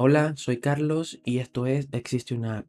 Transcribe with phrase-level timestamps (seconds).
[0.00, 2.66] Hola, soy Carlos y esto es Existe una app.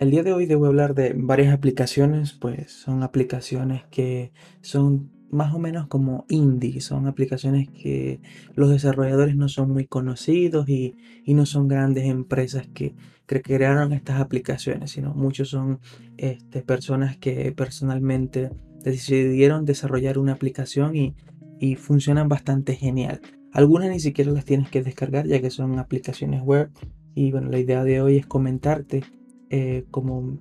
[0.00, 5.54] El día de hoy debo hablar de varias aplicaciones, pues son aplicaciones que son más
[5.54, 8.20] o menos como indie, son aplicaciones que
[8.56, 10.96] los desarrolladores no son muy conocidos y,
[11.28, 15.78] no son grandes empresas que, crearon estas aplicaciones, sino muchos son
[16.16, 18.50] este, personas que personalmente
[18.82, 21.14] decidieron desarrollar una aplicación y,
[21.60, 23.20] y funcionan bastante genial.
[23.52, 26.70] Algunas ni siquiera las tienes que descargar ya que son aplicaciones web
[27.14, 29.02] y bueno, la idea de hoy es comentarte
[29.50, 30.38] eh, como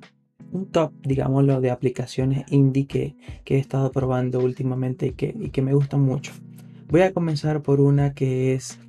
[0.52, 5.62] un top, digámoslo, de aplicaciones indie que, he estado probando últimamente y que, y que,
[5.62, 6.32] me gustan mucho.
[6.88, 8.80] Voy a comenzar por una que es,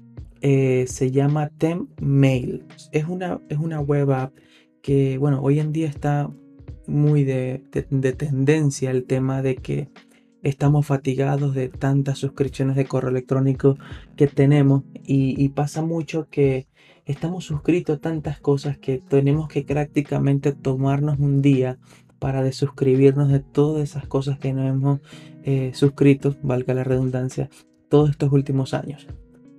[0.40, 2.64] eh, se llama Tempmail.
[2.92, 4.34] Es una, es una web app
[4.82, 6.30] que, bueno, hoy en día está
[6.86, 9.88] muy de, de tendencia el tema de que
[10.42, 13.76] estamos fatigados de tantas suscripciones de correo electrónico
[14.16, 16.66] que tenemos y, pasa mucho que
[17.04, 21.78] estamos suscritos a tantas cosas que tenemos que prácticamente tomarnos un día
[22.18, 25.00] para desuscribirnos de todas esas cosas que nos hemos
[25.44, 27.48] eh, suscrito, valga la redundancia,
[27.88, 29.06] todos estos últimos años.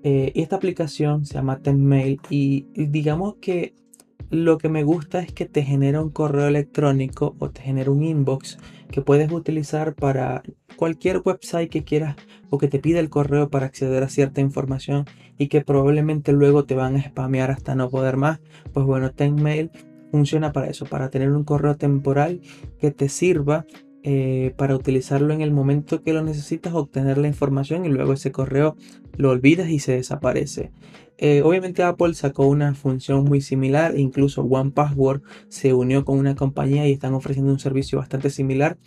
[0.04, 3.76] Eh, esta aplicación se llama Tenmail y digamos que
[4.30, 8.04] lo que me gusta es que te genera un correo electrónico o te genera un
[8.04, 8.58] inbox
[8.92, 10.44] que puedes utilizar para
[10.76, 12.16] cualquier website que quieras
[12.50, 15.06] o que te pida el correo para acceder a cierta información
[15.38, 18.40] y que probablemente luego te van a spamear hasta no poder más.
[18.74, 19.72] Pues bueno, Tenmail
[20.12, 22.42] funciona para eso, para tener un correo temporal
[22.80, 23.66] que te sirva
[24.04, 28.32] eh, para utilizarlo en el momento que lo necesitas, obtener la información y luego ese
[28.32, 28.76] correo
[29.16, 30.72] lo olvidas y se desaparece.
[31.24, 36.88] Eh, obviamente Apple sacó una función muy similar, incluso OnePassword se unió con una compañía
[36.88, 38.80] y están ofreciendo un servicio bastante similar.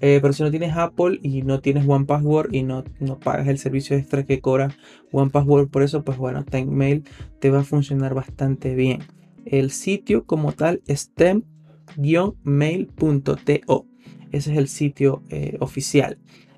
[0.00, 3.58] Eh, pero si no tienes Apple y no tienes OnePassword y no, no pagas el
[3.58, 4.74] servicio extra que cobra
[5.12, 7.04] OnePassword por eso, pues bueno, TimeMail
[7.40, 9.00] te va a funcionar bastante bien.
[9.44, 13.86] El sitio como tal es tem-mail.to.
[14.32, 16.16] Ese es el sitio eh, oficial.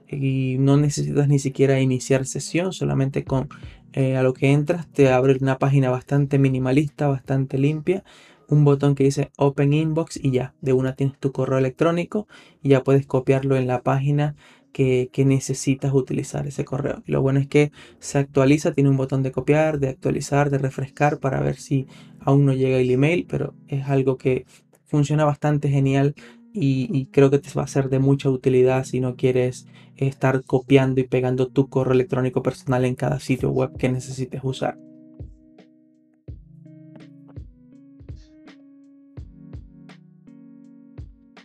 [0.09, 3.49] Y no necesitas ni siquiera iniciar sesión, solamente con
[3.97, 8.03] eh, a lo que entras te abre una página bastante minimalista, bastante limpia.
[8.49, 12.27] Un botón que dice Open Inbox y ya, de una tienes tu correo electrónico
[12.61, 14.35] y ya puedes copiarlo en la página
[14.73, 17.03] que, que, necesitas utilizar ese correo.
[17.07, 21.21] Lo bueno es que se actualiza, tiene un botón de copiar, de actualizar, de refrescar
[21.21, 21.87] para ver si
[22.21, 24.45] aún no llega el email, pero es algo que
[24.85, 26.15] funciona bastante genial
[26.57, 29.67] y, creo que te va a ser de mucha utilidad si no quieres
[29.97, 34.79] estar copiando y pegando tu correo electrónico personal en cada sitio web que necesites usar.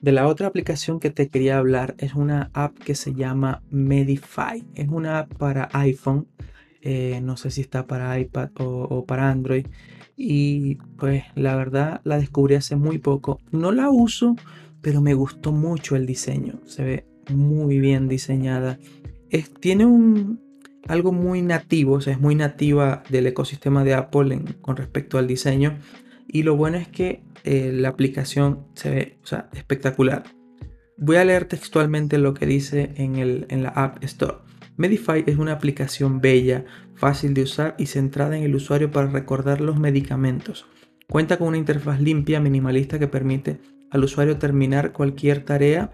[0.01, 4.63] De la otra aplicación que te quería hablar es una app que se llama Medify.
[4.75, 6.27] Es una app para iPhone.
[6.81, 9.65] Eh, no sé si está para iPad o, para Android.
[10.15, 13.39] Y pues la verdad la descubrí hace muy poco.
[13.51, 14.35] No la uso
[14.81, 16.61] pero me gustó mucho el diseño.
[16.65, 18.79] Se ve muy bien diseñada.
[19.59, 20.41] tiene un,
[20.87, 25.27] algo muy nativo, o sea, es muy nativa del ecosistema de Apple con respecto al
[25.27, 25.77] diseño.
[26.27, 29.17] Y lo bueno es que eh, la aplicación se ve
[29.53, 30.23] espectacular.
[30.97, 34.39] Voy a leer textualmente lo que dice en, el, en la App Store.
[34.77, 39.61] Medify es una aplicación bella, fácil de usar y centrada en el usuario para recordar
[39.61, 40.65] los medicamentos.
[41.09, 43.59] Cuenta con una interfaz limpia, minimalista que permite
[43.91, 45.91] al usuario terminar cualquier tarea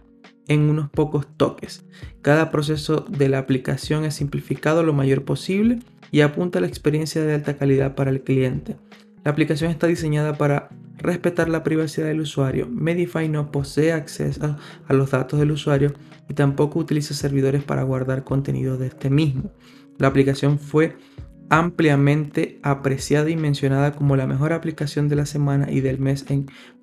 [0.47, 1.85] en unos pocos toques.
[2.21, 5.79] Cada proceso de la aplicación es simplificado lo mayor posible
[6.11, 8.77] y apunta a la experiencia de alta calidad para el cliente.
[9.23, 12.67] La aplicación está diseñada para respetar la privacidad del usuario.
[12.67, 14.55] Medify no posee acceso
[14.87, 15.93] a los datos del usuario
[16.29, 19.51] y tampoco utiliza servidores para guardar contenido de este mismo.
[19.97, 20.95] La aplicación fue
[21.49, 26.25] ampliamente apreciada y mencionada como la mejor aplicación de la semana y del mes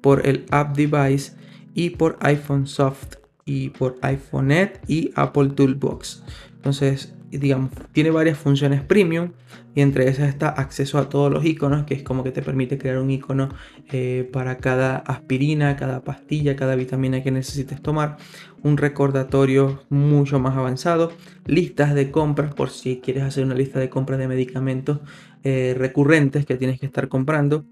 [0.00, 1.32] por el App Device
[1.74, 6.22] y por iPhone Soft y por iPhoneNet y Apple Toolbox.
[6.54, 9.30] Entonces, digamos, tiene varias funciones premium
[9.74, 12.78] y entre esas está acceso a todos los iconos, que es como que te permite
[12.78, 13.48] crear un icono
[13.90, 18.18] eh, para cada aspirina, cada pastilla, cada vitamina que necesites tomar,
[18.62, 21.12] un recordatorio mucho más avanzado,
[21.46, 25.00] listas de compras por si quieres hacer una lista de compras de medicamentos
[25.42, 27.64] eh, recurrentes que tienes que estar comprando.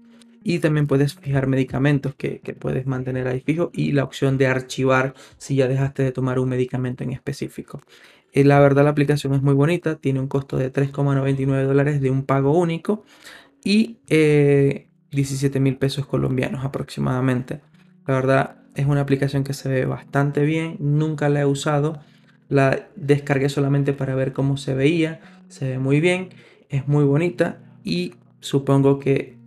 [0.43, 4.47] Y también puedes fijar medicamentos que, que puedes mantener ahí fijo y la opción de
[4.47, 7.79] archivar si ya dejaste de tomar un medicamento en específico.
[8.31, 12.09] Eh, la verdad la aplicación es muy bonita, tiene un costo de 3,99 dólares de
[12.09, 13.03] un pago único
[13.63, 17.61] y 17 eh, mil pesos colombianos aproximadamente.
[18.07, 21.99] La verdad es una aplicación que se ve bastante bien, nunca la he usado,
[22.49, 26.29] la descargué solamente para ver cómo se veía, se ve muy bien,
[26.69, 29.37] es muy bonita y supongo que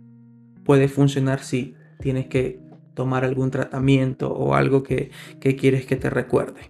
[0.63, 2.59] puede funcionar si tienes que
[2.93, 6.61] tomar algún tratamiento o algo que, quieres que te recuerde.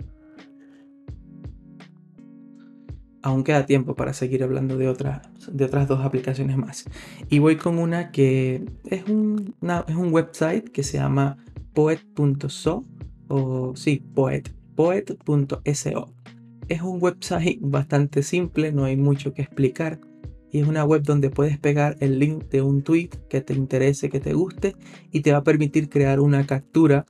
[3.26, 6.86] Aún queda tiempo para seguir hablando de otras, de otras dos aplicaciones más.
[7.28, 9.56] Y voy con una que es un,
[9.88, 11.38] es un website que se llama
[11.74, 12.86] poet.so
[13.28, 16.14] o sí, poet, poet.so.
[16.68, 20.00] Es un website bastante simple, no hay mucho que explicar
[20.52, 24.12] y es una web donde puedes pegar el link de un tweet que te interese,
[24.12, 24.76] que te guste
[25.12, 27.08] y te va a permitir crear una captura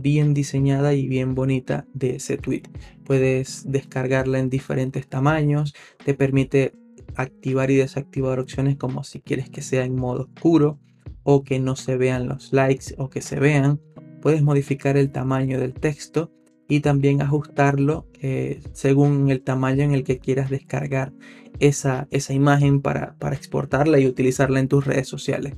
[0.00, 2.62] bien diseñada y bien bonita de ese tweet.
[3.04, 5.74] Puedes descargarla en diferentes tamaños,
[6.04, 6.72] te permite
[7.16, 10.78] activar y desactivar opciones como si quieres que sea en modo oscuro
[11.22, 13.80] o que no se vean los likes o que se vean.
[14.20, 16.32] Puedes modificar el tamaño del texto
[16.68, 21.12] y también ajustarlo eh, según el tamaño en el que quieras descargar
[21.60, 25.54] esa, esa imagen para, exportarla y utilizarla en tus redes sociales.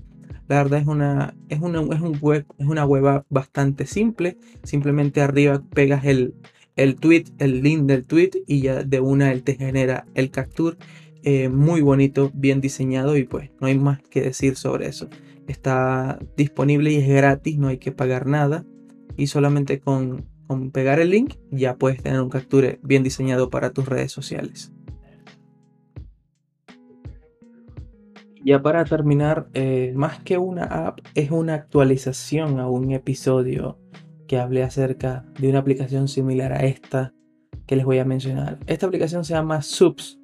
[0.48, 4.38] La verdad es una, es una, es un web, es una web bastante simple.
[4.62, 6.34] Simplemente arriba pegas el,
[6.76, 10.76] el tweet, el link del tweet y ya de una él te genera el capture.
[11.22, 15.08] Eh, muy bonito, bien diseñado y pues no hay más que decir sobre eso.
[15.48, 18.64] Está disponible y es gratis, no hay que pagar nada.
[19.16, 23.70] Y solamente con, con pegar el link ya puedes tener un capture bien diseñado para
[23.70, 24.72] tus redes sociales.
[28.46, 33.80] Ya para terminar, eh, más que una app, es una actualización a un episodio
[34.28, 37.12] que hablé acerca de una aplicación similar a esta
[37.66, 38.60] que les voy a mencionar.
[38.68, 40.20] Esta aplicación se llama Subs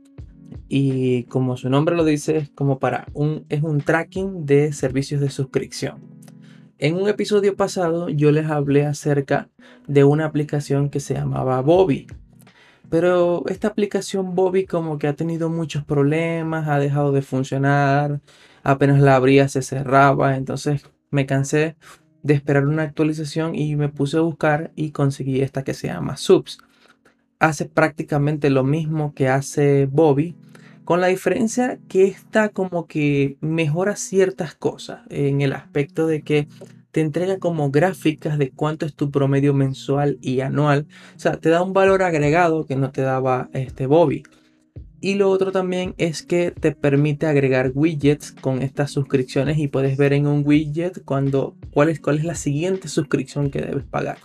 [0.68, 5.20] y como su nombre lo dice, es como para un, es un tracking de servicios
[5.20, 5.96] de suscripción.
[6.78, 9.50] En un episodio pasado yo les hablé acerca
[9.88, 12.06] de una aplicación que se llamaba Bobby
[12.92, 18.20] pero esta aplicación Bobby como que ha tenido muchos problemas, ha dejado de funcionar,
[18.62, 21.74] apenas la abría se cerraba, entonces me cansé
[22.22, 26.18] de esperar una actualización y me puse a buscar y conseguí esta que se llama
[26.18, 26.58] Subs.
[27.38, 30.36] Hace prácticamente lo mismo que hace Bobby,
[30.84, 36.46] con la diferencia que esta como que mejora ciertas cosas en el aspecto de que
[36.92, 40.86] te entrega como gráficas de cuánto es tu promedio mensual y anual.
[41.16, 44.22] O sea, te da un valor agregado que no te daba este Bobby.
[45.00, 49.96] Y lo otro también es que te permite agregar widgets con estas suscripciones y puedes
[49.96, 54.18] ver en un widget cuando, cuál, es, cuál es la siguiente suscripción que debes pagar.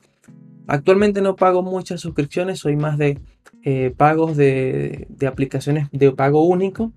[0.67, 3.17] Actualmente no pago muchas suscripciones, soy más de
[3.63, 6.93] eh, pagos de, de aplicaciones de pago único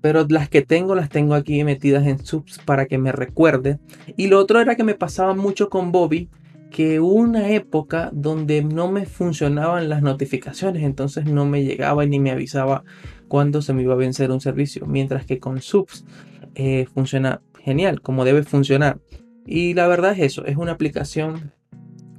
[0.00, 3.78] pero las que tengo las tengo aquí metidas en subs para que me recuerde.
[4.16, 6.28] Y lo otro era que me pasaba mucho con Bobby,
[6.70, 12.30] que una época donde no me funcionaban las notificaciones, entonces no me llegaba ni me
[12.30, 12.84] avisaba
[13.28, 16.04] cuando se me iba a vencer un servicio, mientras que con subs
[16.54, 19.00] eh, funciona genial, como debe funcionar.
[19.46, 21.52] Y la verdad es eso, es una aplicación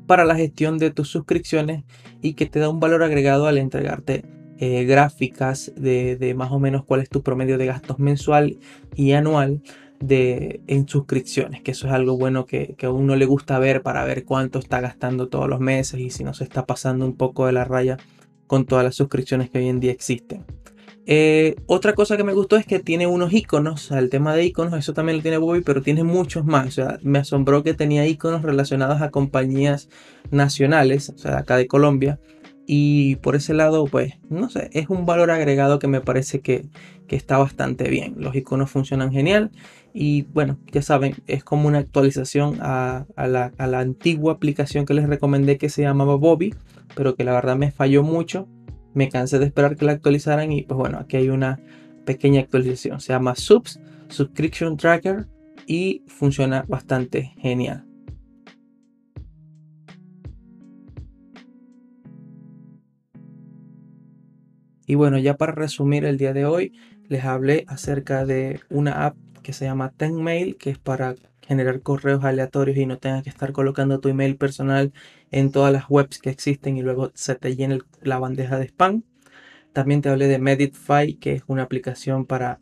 [0.05, 1.85] para la gestión de tus suscripciones
[2.21, 4.25] y que te da un valor agregado al entregarte
[4.63, 8.59] eh, gráficas de, más o menos cuál es tu promedio de gastos mensual
[8.95, 9.63] y anual
[9.99, 14.05] de, en suscripciones, que eso es algo bueno que, a uno le gusta ver para
[14.05, 17.47] ver cuánto está gastando todos los meses y si no se está pasando un poco
[17.47, 17.97] de la raya
[18.45, 20.45] con todas las suscripciones que hoy en día existen.
[21.07, 24.77] Eh, otra cosa que me gustó es que tiene unos iconos, el tema de iconos,
[24.77, 26.77] eso también lo tiene Bobby, pero tiene muchos más.
[26.77, 29.89] O me asombró que tenía iconos relacionados a compañías
[30.29, 32.19] nacionales, o sea, acá de Colombia,
[32.73, 36.69] y por ese lado, pues, no sé, es un valor agregado que me parece que,
[37.09, 38.15] está bastante bien.
[38.17, 39.51] Los iconos funcionan genial.
[39.93, 44.93] Y bueno, ya saben, es como una actualización a, la, a, la, antigua aplicación que
[44.93, 46.55] les recomendé que se llamaba Bobby,
[46.95, 48.47] pero que la verdad me falló mucho.
[48.93, 51.59] Me cansé de esperar que la actualizaran y pues bueno, aquí hay una
[52.05, 53.01] pequeña actualización.
[53.01, 55.27] Se llama Subs, Subscription Tracker
[55.67, 57.90] y funciona bastante genial.
[64.85, 66.73] Y bueno, ya para resumir el día de hoy,
[67.07, 72.23] les hablé acerca de una app que se llama Tenmail, que es para generar correos
[72.23, 74.93] aleatorios y no tengas que estar colocando tu email personal
[75.31, 79.03] en todas las webs que existen y luego se te llene la bandeja de spam.
[79.73, 82.59] También te hablé de Medify, que es una aplicación para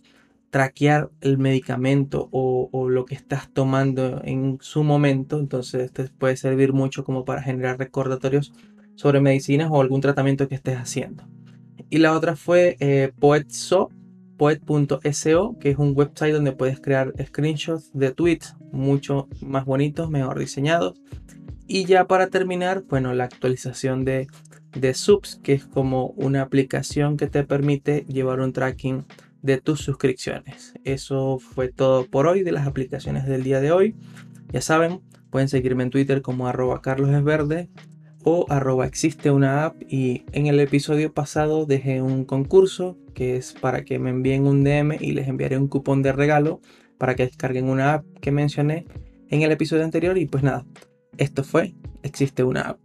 [0.49, 5.39] traquear el medicamento o, o, lo que estás tomando en su momento.
[5.39, 8.53] Entonces, te puede servir mucho como para generar recordatorios
[8.95, 11.23] sobre medicinas o algún tratamiento que estés haciendo.
[11.89, 13.89] Y la otra fue eh, Poetso,
[14.37, 20.39] poet.so, que es un website donde puedes crear screenshots de tweets mucho más bonitos, mejor
[20.39, 21.01] diseñados.
[21.67, 24.27] Y ya para terminar, bueno, la actualización de,
[24.71, 29.05] de Subs, que es como una aplicación que te permite llevar un tracking
[29.41, 30.73] de tus suscripciones.
[30.83, 33.95] Eso fue todo por hoy de las aplicaciones del día de hoy.
[34.51, 37.69] Ya saben, pueden seguirme en Twitter como arroba carlosesverde
[38.23, 43.53] o arroba existe una app y en el episodio pasado dejé un concurso que es
[43.53, 46.61] para que me envíen un DM y les enviaré un cupón de regalo
[46.97, 48.85] para que descarguen una app que mencioné
[49.29, 50.65] en el episodio anterior y pues nada,
[51.17, 51.73] esto fue
[52.03, 52.79] existe una app.